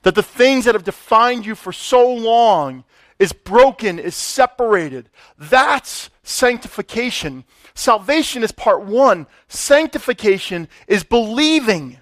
[0.01, 2.83] That the things that have defined you for so long
[3.17, 5.09] is broken, is separated.
[5.37, 7.45] That's sanctification.
[7.75, 9.27] Salvation is part one.
[9.47, 11.99] Sanctification is believing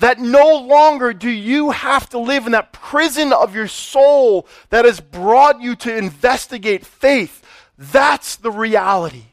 [0.00, 4.84] that no longer do you have to live in that prison of your soul that
[4.84, 7.42] has brought you to investigate faith.
[7.78, 9.26] That's the reality.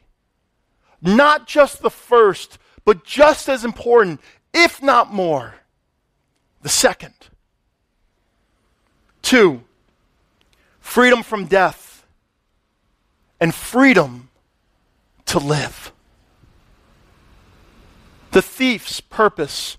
[1.02, 4.20] Not just the first, but just as important,
[4.54, 5.54] if not more,
[6.62, 7.14] the second.
[9.20, 9.62] Two,
[10.80, 11.91] freedom from death
[13.42, 14.30] and freedom
[15.26, 15.90] to live.
[18.30, 19.78] The thief's purpose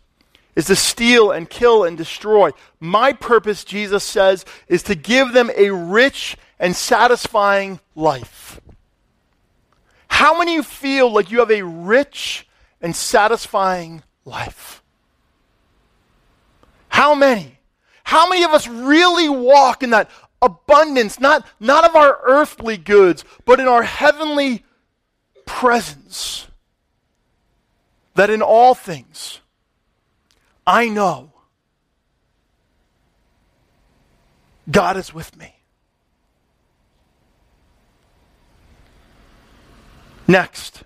[0.54, 2.52] is to steal and kill and destroy.
[2.82, 8.60] My purpose, Jesus says, is to give them a rich and satisfying life.
[10.10, 12.46] How many of you feel like you have a rich
[12.82, 14.84] and satisfying life?
[16.90, 17.60] How many?
[18.04, 20.12] How many of us really walk in that
[20.44, 24.64] abundance, not, not of our earthly goods, but in our heavenly
[25.46, 26.48] presence?
[28.16, 29.40] That in all things,
[30.68, 31.32] I know
[34.70, 35.56] God is with me.
[40.28, 40.84] Next,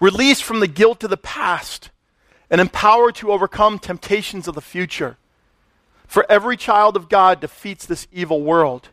[0.00, 1.90] released from the guilt of the past
[2.50, 5.18] and empowered to overcome temptations of the future.
[6.08, 8.88] For every child of God defeats this evil world,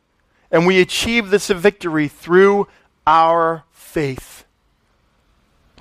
[0.52, 2.68] and we achieve this victory through
[3.08, 4.46] our faith.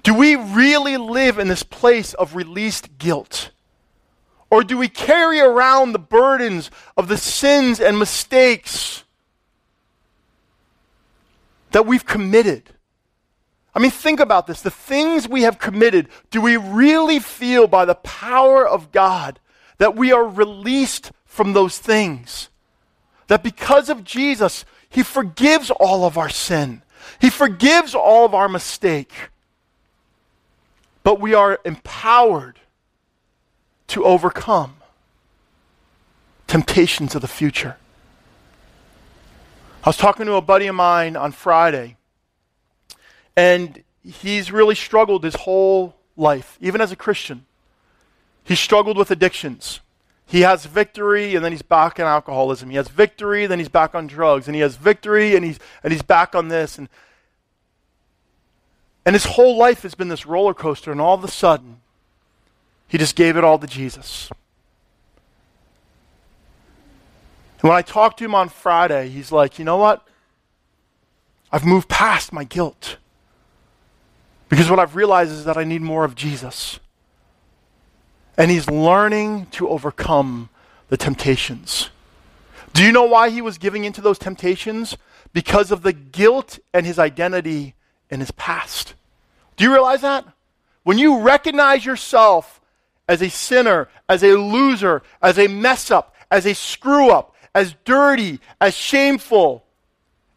[0.05, 3.51] Do we really live in this place of released guilt?
[4.49, 9.03] Or do we carry around the burdens of the sins and mistakes
[11.73, 12.71] that we've committed?
[13.75, 14.63] I mean, think about this.
[14.63, 19.41] The things we have committed, do we really feel by the power of God
[19.79, 22.49] that we are released from those things?
[23.27, 26.83] That because of Jesus, He forgives all of our sin,
[27.21, 29.13] He forgives all of our mistake.
[31.03, 32.61] But we are empowered
[33.89, 34.77] to overcome
[36.47, 37.77] temptations of the future.
[39.83, 41.97] I was talking to a buddy of mine on Friday,
[43.37, 47.45] and he's really struggled his whole life, even as a Christian.
[48.45, 49.81] He struggled with addictions.
[50.27, 52.71] He has victory, and then he's back in alcoholism.
[52.71, 55.93] He has victory, then he's back on drugs, and he has victory, and he's and
[55.93, 56.89] he's back on this, and
[59.05, 61.81] and his whole life has been this roller coaster, and all of a sudden,
[62.89, 64.31] he just gave it all to Jesus.
[67.61, 70.07] And when I talked to him on Friday, he's like, you know what?
[71.51, 72.99] I've moved past my guilt.
[74.49, 76.79] Because what I've realized is that I need more of Jesus.
[78.37, 80.49] And he's learning to overcome
[80.89, 81.91] the temptations.
[82.73, 84.97] Do you know why he was giving into those temptations?
[85.33, 87.75] Because of the guilt and his identity
[88.11, 88.95] in his past.
[89.57, 90.27] Do you realize that?
[90.83, 92.61] When you recognize yourself
[93.09, 97.75] as a sinner, as a loser, as a mess up, as a screw up, as
[97.85, 99.64] dirty, as shameful,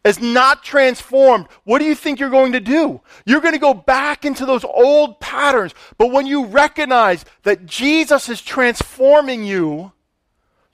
[0.04, 3.00] as not transformed, what do you think you're going to do?
[3.26, 5.74] You're going to go back into those old patterns.
[5.98, 9.92] But when you recognize that Jesus is transforming you,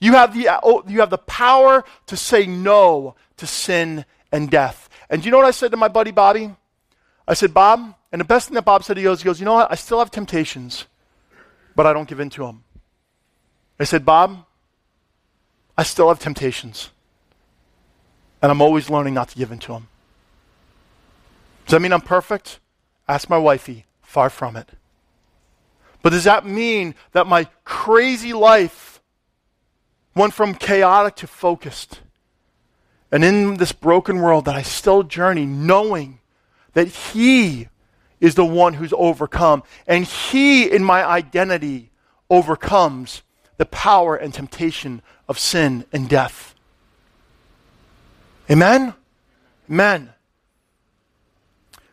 [0.00, 4.50] you have the, uh, oh, you have the power to say no to sin and
[4.50, 4.88] death.
[5.08, 6.54] And you know what I said to my buddy Bobby?
[7.26, 9.46] I said, Bob, and the best thing that Bob said, he goes, he goes, you
[9.46, 9.72] know what?
[9.72, 10.86] I still have temptations
[11.74, 12.64] but I don't give in to them.
[13.78, 14.44] I said, Bob,
[15.76, 16.90] I still have temptations.
[18.44, 19.88] And I'm always learning not to give in to them.
[21.64, 22.60] Does that mean I'm perfect?
[23.08, 23.86] Ask my wifey.
[24.02, 24.68] Far from it.
[26.02, 29.00] But does that mean that my crazy life
[30.14, 32.00] went from chaotic to focused?
[33.10, 36.20] And in this broken world, that I still journey knowing
[36.74, 37.68] that He
[38.20, 39.62] is the one who's overcome.
[39.86, 41.92] And he, in my identity,
[42.28, 43.22] overcomes
[43.56, 46.54] the power and temptation of sin and death.
[48.50, 48.94] Amen?
[49.70, 50.10] Amen.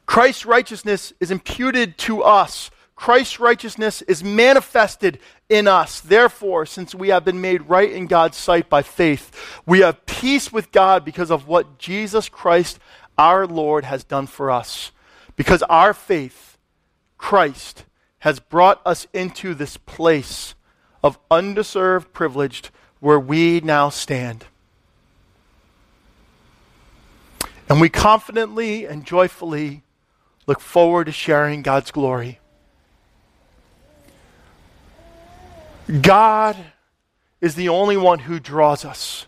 [0.05, 2.69] Christ's righteousness is imputed to us.
[2.95, 6.01] Christ's righteousness is manifested in us.
[6.01, 10.51] Therefore, since we have been made right in God's sight by faith, we have peace
[10.51, 12.77] with God because of what Jesus Christ,
[13.17, 14.91] our Lord, has done for us.
[15.35, 16.57] Because our faith,
[17.17, 17.85] Christ,
[18.19, 20.53] has brought us into this place
[21.03, 22.63] of undeserved privilege
[22.99, 24.45] where we now stand.
[27.71, 29.83] And we confidently and joyfully
[30.45, 32.41] look forward to sharing God's glory.
[36.01, 36.57] God
[37.39, 39.25] is the only one who draws us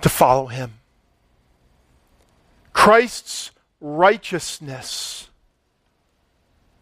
[0.00, 0.74] to follow him.
[2.72, 5.30] Christ's righteousness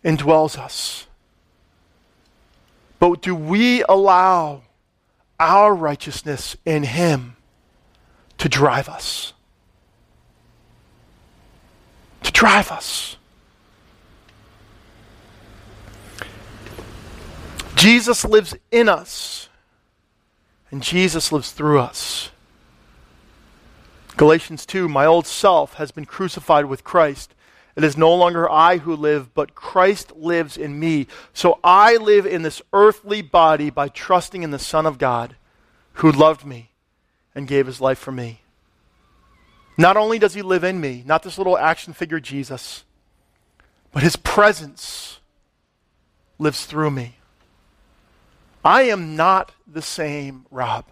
[0.04, 1.06] indwells us.
[2.98, 4.64] But do we allow
[5.40, 7.36] our righteousness in him
[8.36, 9.32] to drive us?
[12.26, 13.16] To drive us.
[17.76, 19.48] Jesus lives in us,
[20.72, 22.30] and Jesus lives through us.
[24.16, 27.32] Galatians 2 My old self has been crucified with Christ.
[27.76, 31.06] It is no longer I who live, but Christ lives in me.
[31.32, 35.36] So I live in this earthly body by trusting in the Son of God
[35.92, 36.70] who loved me
[37.36, 38.40] and gave his life for me.
[39.78, 42.84] Not only does he live in me, not this little action figure Jesus,
[43.92, 45.20] but his presence
[46.38, 47.16] lives through me.
[48.64, 50.86] I am not the same Rob.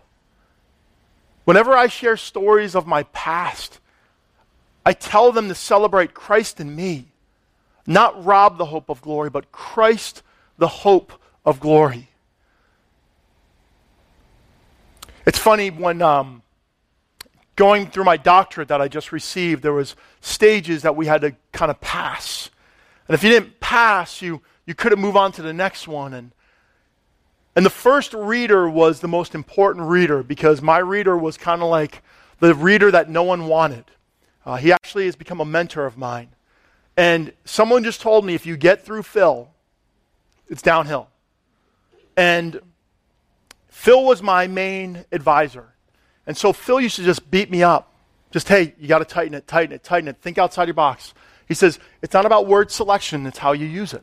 [1.45, 3.81] Whenever I share stories of my past,
[4.87, 7.07] I tell them to celebrate Christ in me,
[7.87, 10.23] not rob the hope of glory, but Christ
[10.57, 11.13] the hope
[11.45, 12.09] of glory.
[15.27, 16.43] It's funny when um,
[17.57, 21.35] going through my doctorate that I just received, there was stages that we had to
[21.53, 22.51] kind of pass.
[23.09, 26.15] And if you didn't pass, you, you couldn't move on to the next one.
[26.15, 26.33] And
[27.57, 31.69] and the first reader was the most important reader because my reader was kind of
[31.69, 32.03] like
[32.41, 33.85] the reader that no one wanted.
[34.45, 36.31] Uh, he actually has become a mentor of mine.
[36.97, 39.49] And someone just told me if you get through Phil,
[40.49, 41.09] it's downhill.
[42.17, 42.61] And
[43.69, 45.74] Phil was my main advisor.
[46.27, 47.93] And so Phil used to just beat me up.
[48.31, 50.17] Just, hey, you got to tighten it, tighten it, tighten it.
[50.21, 51.15] Think outside your box.
[51.47, 54.03] He says, it's not about word selection, it's how you use it.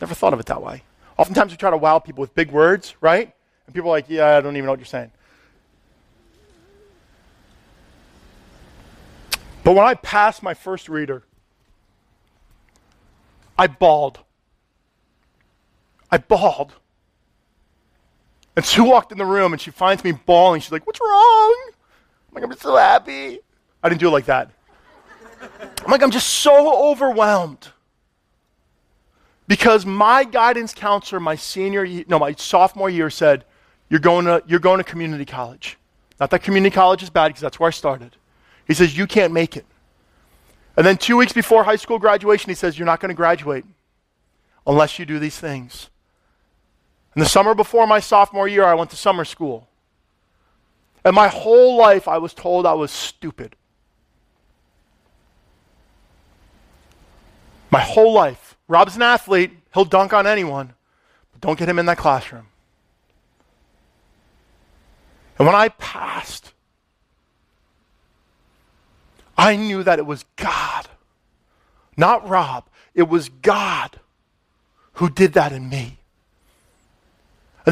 [0.00, 0.84] Never thought of it that way.
[1.16, 3.32] Oftentimes we try to wow people with big words, right?
[3.66, 5.10] And people are like, yeah, I don't even know what you're saying.
[9.64, 11.24] But when I passed my first reader,
[13.58, 14.20] I bawled.
[16.10, 16.72] I bawled.
[18.58, 20.60] And Sue walked in the room and she finds me bawling.
[20.60, 21.70] She's like, What's wrong?
[22.28, 23.38] I'm like, I'm just so happy.
[23.84, 24.50] I didn't do it like that.
[25.40, 27.68] I'm like, I'm just so overwhelmed
[29.46, 33.44] because my guidance counselor my senior, no, my sophomore year said
[33.90, 35.78] you're going to you're going to community college
[36.18, 38.16] not that community college is bad because that's where i started
[38.66, 39.64] he says you can't make it
[40.76, 43.64] and then two weeks before high school graduation he says you're not going to graduate
[44.66, 45.90] unless you do these things
[47.18, 49.66] and the summer before my sophomore year i went to summer school
[51.04, 53.56] and my whole life i was told i was stupid
[57.70, 59.50] my whole life Rob's an athlete.
[59.72, 60.74] He'll dunk on anyone.
[61.32, 62.46] But don't get him in that classroom.
[65.38, 66.52] And when I passed,
[69.36, 70.88] I knew that it was God,
[71.96, 72.68] not Rob.
[72.94, 74.00] It was God
[74.94, 75.97] who did that in me.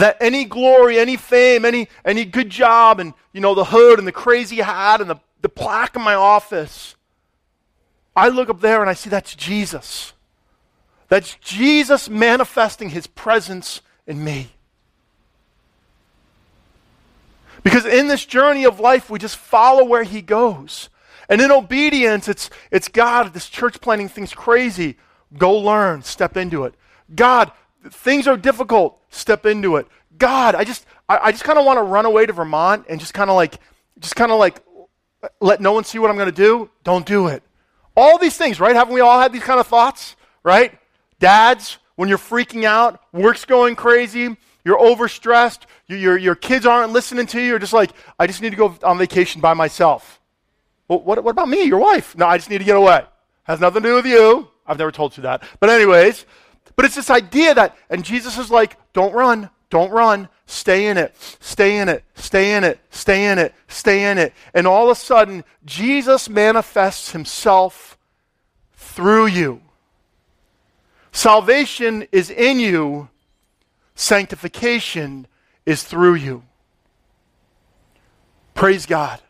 [0.00, 4.06] That any glory, any fame, any, any good job, and you know, the hood and
[4.06, 6.96] the crazy hat and the, the plaque in my office,
[8.14, 10.12] I look up there and I see that's Jesus.
[11.08, 14.50] That's Jesus manifesting his presence in me.
[17.62, 20.88] Because in this journey of life, we just follow where he goes.
[21.28, 24.96] And in obedience, it's, it's God, this church planning thing's crazy.
[25.36, 26.74] Go learn, step into it.
[27.14, 27.50] God,
[27.90, 29.86] things are difficult, step into it.
[30.18, 32.98] God, I just, I, I just kind of want to run away to Vermont and
[33.00, 33.58] just kind of like,
[33.98, 34.62] just kind of like
[35.40, 36.70] let no one see what I'm going to do.
[36.84, 37.42] Don't do it.
[37.96, 38.76] All these things, right?
[38.76, 40.78] Haven't we all had these kind of thoughts, right?
[41.18, 46.92] Dads, when you're freaking out, work's going crazy, you're overstressed, you, your, your kids aren't
[46.92, 50.20] listening to you, you're just like, I just need to go on vacation by myself.
[50.88, 52.16] Well, what, what about me, your wife?
[52.16, 53.04] No, I just need to get away.
[53.44, 54.48] Has nothing to do with you.
[54.66, 55.42] I've never told you that.
[55.58, 56.26] But, anyways,
[56.74, 60.96] but it's this idea that, and Jesus is like, don't run, don't run, stay in
[60.96, 64.32] it, stay in it, stay in it, stay in it, stay in it.
[64.54, 67.98] And all of a sudden, Jesus manifests himself
[68.74, 69.60] through you.
[71.12, 73.08] Salvation is in you,
[73.94, 75.26] sanctification
[75.64, 76.42] is through you.
[78.54, 79.20] Praise God.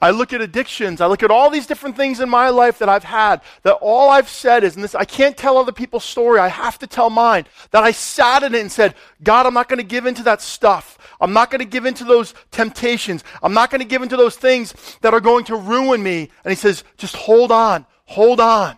[0.00, 1.00] I look at addictions.
[1.00, 4.10] I look at all these different things in my life that I've had, that all
[4.10, 6.40] I've said is, and this, I can't tell other people's story.
[6.40, 7.46] I have to tell mine.
[7.70, 10.40] That I sat in it and said, God, I'm not going to give into that
[10.40, 10.98] stuff.
[11.20, 13.24] I'm not going to give into those temptations.
[13.42, 16.30] I'm not going to give into those things that are going to ruin me.
[16.44, 18.76] And he says, just hold on, hold on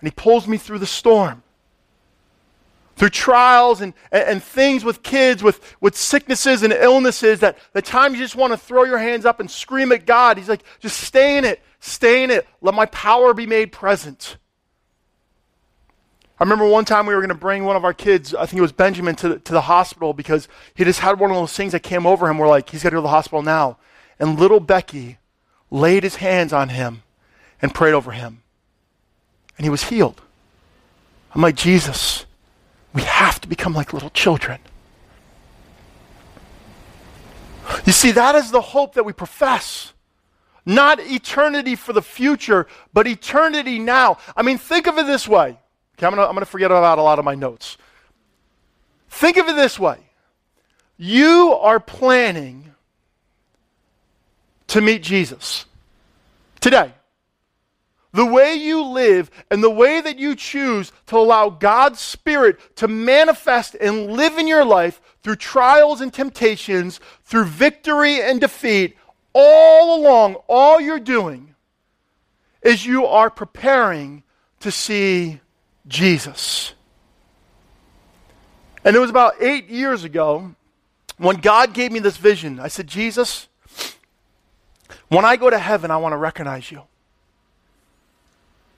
[0.00, 1.42] and he pulls me through the storm.
[2.98, 8.12] Through trials and, and, things with kids, with, with sicknesses and illnesses, that the time
[8.12, 10.98] you just want to throw your hands up and scream at God, He's like, just
[10.98, 12.46] stay in it, stay in it.
[12.60, 14.36] Let my power be made present.
[16.40, 18.58] I remember one time we were going to bring one of our kids, I think
[18.58, 21.72] it was Benjamin, to, to the hospital because he just had one of those things
[21.72, 22.38] that came over him.
[22.38, 23.78] We're like, he's got to go to the hospital now.
[24.20, 25.18] And little Becky
[25.70, 27.02] laid his hands on him
[27.60, 28.42] and prayed over him.
[29.56, 30.20] And he was healed.
[31.34, 32.24] I'm like, Jesus,
[32.94, 34.60] we have to become like little children.
[37.84, 39.92] You see, that is the hope that we profess.
[40.64, 44.18] Not eternity for the future, but eternity now.
[44.36, 45.58] I mean, think of it this way.
[45.96, 47.76] Okay, I'm going to forget about a lot of my notes.
[49.08, 49.98] Think of it this way
[51.00, 52.74] you are planning
[54.66, 55.64] to meet Jesus
[56.60, 56.92] today
[58.12, 62.88] the way you live and the way that you choose to allow God's Spirit to
[62.88, 68.96] manifest and live in your life through trials and temptations, through victory and defeat,
[69.34, 71.54] all along, all you're doing
[72.62, 74.22] is you are preparing
[74.60, 75.40] to see
[75.86, 76.74] Jesus.
[78.84, 80.54] And it was about eight years ago
[81.18, 82.58] when God gave me this vision.
[82.58, 83.48] I said, Jesus,
[85.08, 86.82] when I go to heaven, I want to recognize you.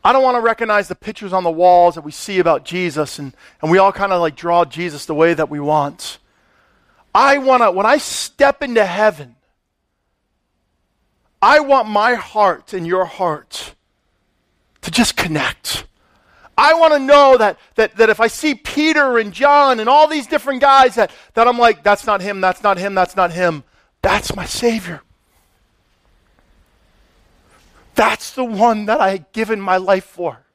[0.03, 3.19] I don't want to recognize the pictures on the walls that we see about Jesus
[3.19, 6.19] and, and we all kind of like draw Jesus the way that we want.
[7.15, 9.37] I want to, when I step into heaven,
[11.43, 13.75] I want my heart and your heart
[14.83, 15.85] to just connect.
[16.57, 20.07] I want to know that, that, that if I see Peter and John and all
[20.07, 23.33] these different guys, that, that I'm like, that's not him, that's not him, that's not
[23.33, 23.65] him.
[24.03, 25.03] That's my Savior.
[28.01, 30.47] That's the one that I had given my life for.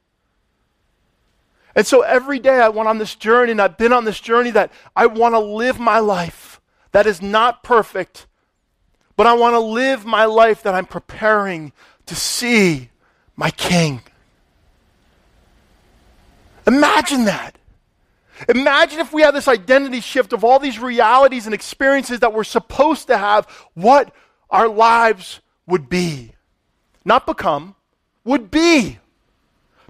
[1.76, 4.50] And so every day I went on this journey, and I've been on this journey
[4.50, 8.26] that I want to live my life that is not perfect,
[9.14, 11.72] but I want to live my life that I'm preparing
[12.06, 12.90] to see
[13.36, 14.02] my King.
[16.66, 17.54] Imagine that.
[18.48, 22.42] Imagine if we had this identity shift of all these realities and experiences that we're
[22.42, 24.12] supposed to have, what
[24.50, 26.32] our lives would be
[27.06, 27.74] not become,
[28.24, 28.98] would be.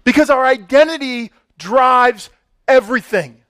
[0.04, 2.30] Because our identity drives
[2.68, 3.40] everything.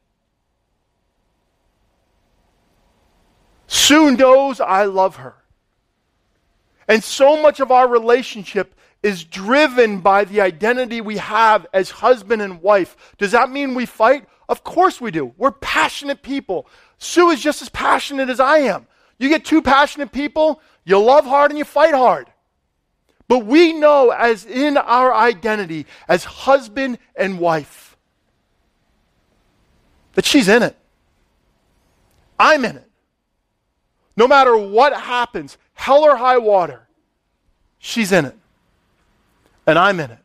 [3.67, 5.35] Sue knows I love her.
[6.89, 12.41] And so much of our relationship is driven by the identity we have as husband
[12.41, 12.97] and wife.
[13.19, 14.27] Does that mean we fight?
[14.49, 15.35] Of course we do.
[15.37, 16.69] We're passionate people.
[16.99, 18.87] Sue is just as passionate as I am.
[19.19, 22.29] You get two passionate people, you love hard and you fight hard.
[23.29, 27.97] But we know as in our identity as husband and wife
[30.15, 30.77] that she's in it.
[32.39, 32.91] I'm in it.
[34.17, 36.87] No matter what happens, hell or high water,
[37.79, 38.37] she's in it.
[39.67, 40.19] And I'm in it.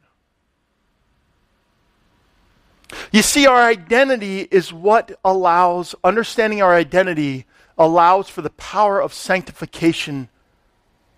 [3.11, 7.45] You see, our identity is what allows, understanding our identity
[7.77, 10.29] allows for the power of sanctification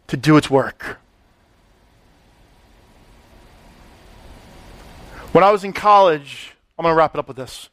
[0.08, 1.00] to do its work.
[5.34, 7.70] When I was in college, I'm going to wrap it up with this.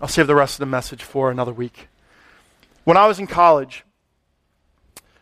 [0.00, 1.88] I'll save the rest of the message for another week.
[2.84, 3.84] When I was in college,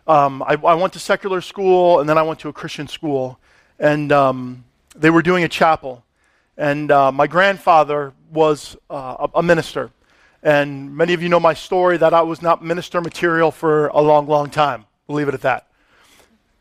[0.07, 3.39] um, I, I, went to secular school and then I went to a Christian school,
[3.79, 6.05] and um, they were doing a chapel.
[6.59, 9.91] And uh, my grandfather was uh, a, a minister.
[10.43, 14.03] And many of you know my story that I was not minister material for a
[14.03, 14.85] long, long time.
[15.07, 15.67] We'll leave it at that.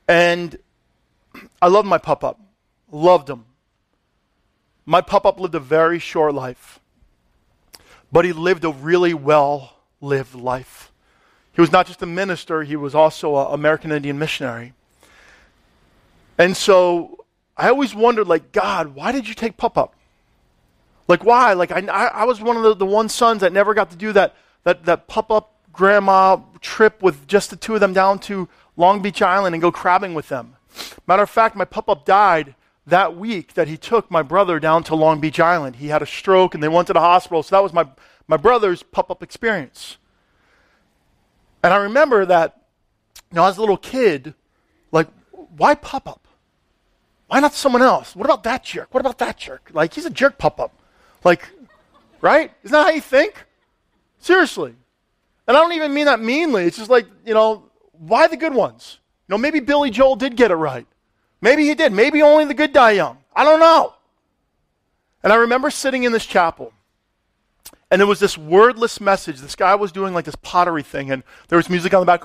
[0.07, 0.57] And
[1.61, 2.39] I loved my pup up,
[2.89, 3.43] loved him.
[4.89, 6.79] My pup up lived a very short life,
[8.11, 10.91] but he lived a really well lived life.
[11.53, 14.73] He was not just a minister, he was also an American Indian missionary.
[16.39, 17.23] And so
[17.55, 19.93] I always wondered, like, God, why did you take pup up?
[21.07, 21.53] Like, why?
[21.53, 24.11] Like, I, I was one of the, the one sons that never got to do
[24.13, 28.49] that, that, that pup up grandma trip with just the two of them down to
[28.75, 30.55] Long Beach Island and go crabbing with them.
[31.05, 32.55] Matter of fact, my pup up died
[32.89, 35.77] that week that he took my brother down to Long Beach Island.
[35.77, 37.43] He had a stroke and they went to the hospital.
[37.43, 37.87] So that was my,
[38.27, 39.97] my brother's pop up experience.
[41.63, 42.61] And I remember that,
[43.31, 44.33] you know, as a little kid,
[44.91, 46.27] like, why pop up?
[47.27, 48.15] Why not someone else?
[48.15, 48.93] What about that jerk?
[48.93, 49.69] What about that jerk?
[49.73, 50.73] Like, he's a jerk pop up.
[51.23, 51.47] Like,
[52.21, 52.51] right?
[52.63, 53.45] Isn't that how you think?
[54.19, 54.73] Seriously.
[55.47, 56.63] And I don't even mean that meanly.
[56.63, 58.99] It's just like, you know, why the good ones?
[59.27, 60.87] You know, maybe Billy Joel did get it right.
[61.41, 61.93] Maybe he did.
[61.93, 63.17] Maybe only the good die young.
[63.35, 63.93] I don't know.
[65.23, 66.73] And I remember sitting in this chapel,
[67.91, 69.39] And it was this wordless message.
[69.39, 72.23] This guy was doing like this pottery thing, and there was music on the back.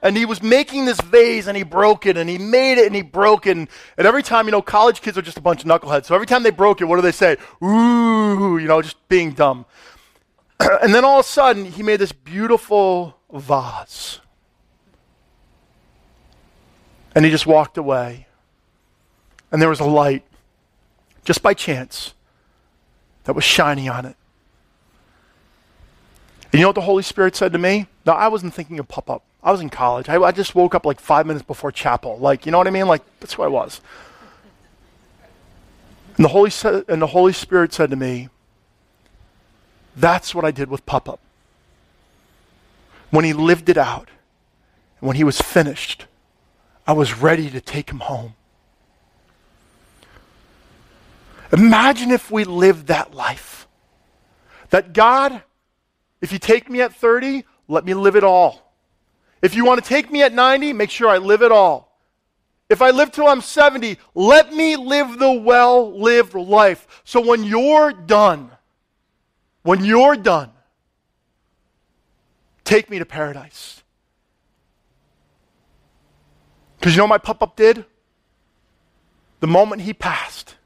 [0.00, 2.94] And he was making this vase, and he broke it, and he made it, and
[2.94, 3.56] he broke it.
[3.56, 6.06] And, and every time, you know, college kids are just a bunch of knuckleheads.
[6.06, 7.36] So every time they broke it, what do they say?
[7.62, 9.66] Ooh, you know, just being dumb.
[10.60, 14.20] and then all of a sudden, he made this beautiful vase.
[17.18, 18.28] And he just walked away.
[19.50, 20.22] And there was a light
[21.24, 22.14] just by chance,
[23.24, 24.14] that was shining on it.
[26.44, 27.88] And you know what the Holy Spirit said to me?
[28.06, 29.24] No, I wasn't thinking of pop up.
[29.42, 30.08] I was in college.
[30.08, 32.18] I, I just woke up like five minutes before chapel.
[32.18, 32.86] Like, you know what I mean?
[32.86, 33.80] Like, that's who I was.
[36.16, 36.52] And the Holy,
[36.86, 38.28] and the Holy Spirit said to me,
[39.96, 41.18] That's what I did with pop up.
[43.10, 44.08] When he lived it out,
[45.00, 46.06] and when he was finished,
[46.88, 48.32] I was ready to take him home.
[51.52, 53.68] Imagine if we lived that life.
[54.70, 55.42] That God,
[56.22, 58.72] if you take me at 30, let me live it all.
[59.42, 61.94] If you want to take me at 90, make sure I live it all.
[62.70, 67.02] If I live till I'm 70, let me live the well lived life.
[67.04, 68.50] So when you're done,
[69.62, 70.52] when you're done,
[72.64, 73.82] take me to paradise.
[76.78, 77.84] Because you know what my pup up did?
[79.40, 80.56] The moment he passed,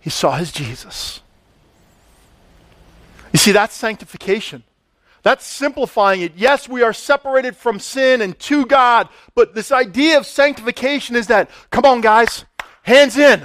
[0.00, 1.20] he saw his Jesus.
[3.32, 4.64] You see, that's sanctification.
[5.22, 6.32] That's simplifying it.
[6.36, 11.26] Yes, we are separated from sin and to God, but this idea of sanctification is
[11.26, 12.44] that, come on, guys,
[12.82, 13.44] hands in.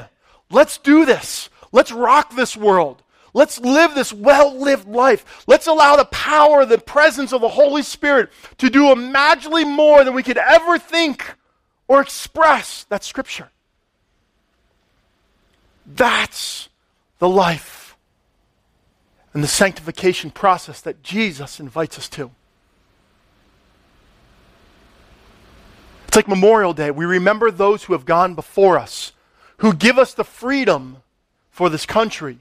[0.49, 1.49] Let's do this.
[1.72, 3.03] Let's rock this world.
[3.36, 5.44] Let's live this well lived life.
[5.46, 10.14] Let's allow the power, the presence of the Holy Spirit to do imaginatively more than
[10.14, 11.36] we could ever think
[11.90, 12.86] or express.
[12.88, 13.50] That's Scripture.
[15.86, 16.70] That's
[17.20, 17.98] the life
[19.34, 22.32] and the sanctification process that Jesus invites us to.
[26.08, 26.90] It's like Memorial Day.
[26.90, 29.12] We remember those who have gone before us,
[29.58, 31.04] who give us the freedom
[31.50, 32.40] for this country.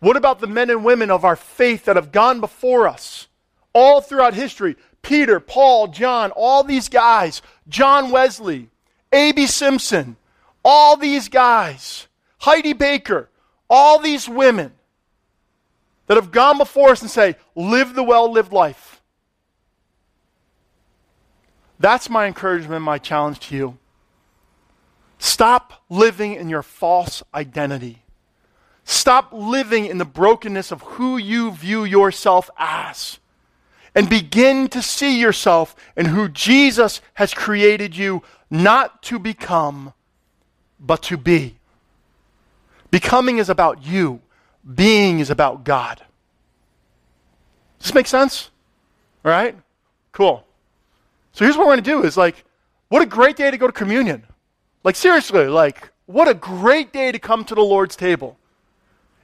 [0.00, 3.28] What about the men and women of our faith that have gone before us
[3.72, 4.76] all throughout history?
[5.02, 8.68] Peter, Paul, John, all these guys, John Wesley,
[9.12, 9.46] A.B.
[9.46, 10.16] Simpson,
[10.64, 12.06] all these guys
[12.40, 13.28] Heidi Baker,
[13.68, 14.72] all these women
[16.06, 19.02] that have gone before us and say, live the well lived life.
[21.78, 23.78] That's my encouragement, my challenge to you.
[25.18, 28.02] Stop living in your false identity.
[28.90, 33.20] Stop living in the brokenness of who you view yourself as.
[33.94, 39.92] And begin to see yourself and who Jesus has created you not to become,
[40.80, 41.54] but to be.
[42.90, 44.22] Becoming is about you,
[44.74, 45.98] being is about God.
[47.78, 48.50] Does this make sense?
[49.24, 49.54] All right?
[50.10, 50.44] Cool.
[51.30, 52.44] So here's what we're going to do is like,
[52.88, 54.26] what a great day to go to communion.
[54.82, 58.36] Like, seriously, like, what a great day to come to the Lord's table.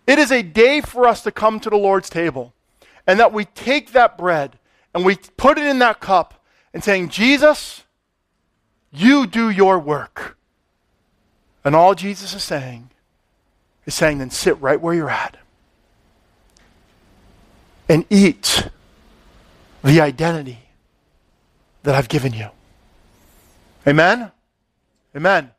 [0.07, 2.55] It is a day for us to come to the Lord's table
[3.07, 4.59] and that we take that bread
[4.95, 6.43] and we put it in that cup
[6.73, 7.85] and saying, Jesus,
[8.93, 10.37] you do your work.
[11.65, 12.91] And all Jesus is saying
[13.85, 15.37] is saying, then sit right where you're at
[17.89, 18.69] and eat
[19.83, 20.59] the identity
[21.83, 22.49] that I've given you.
[23.87, 24.33] Amen?
[25.15, 25.51] Amen.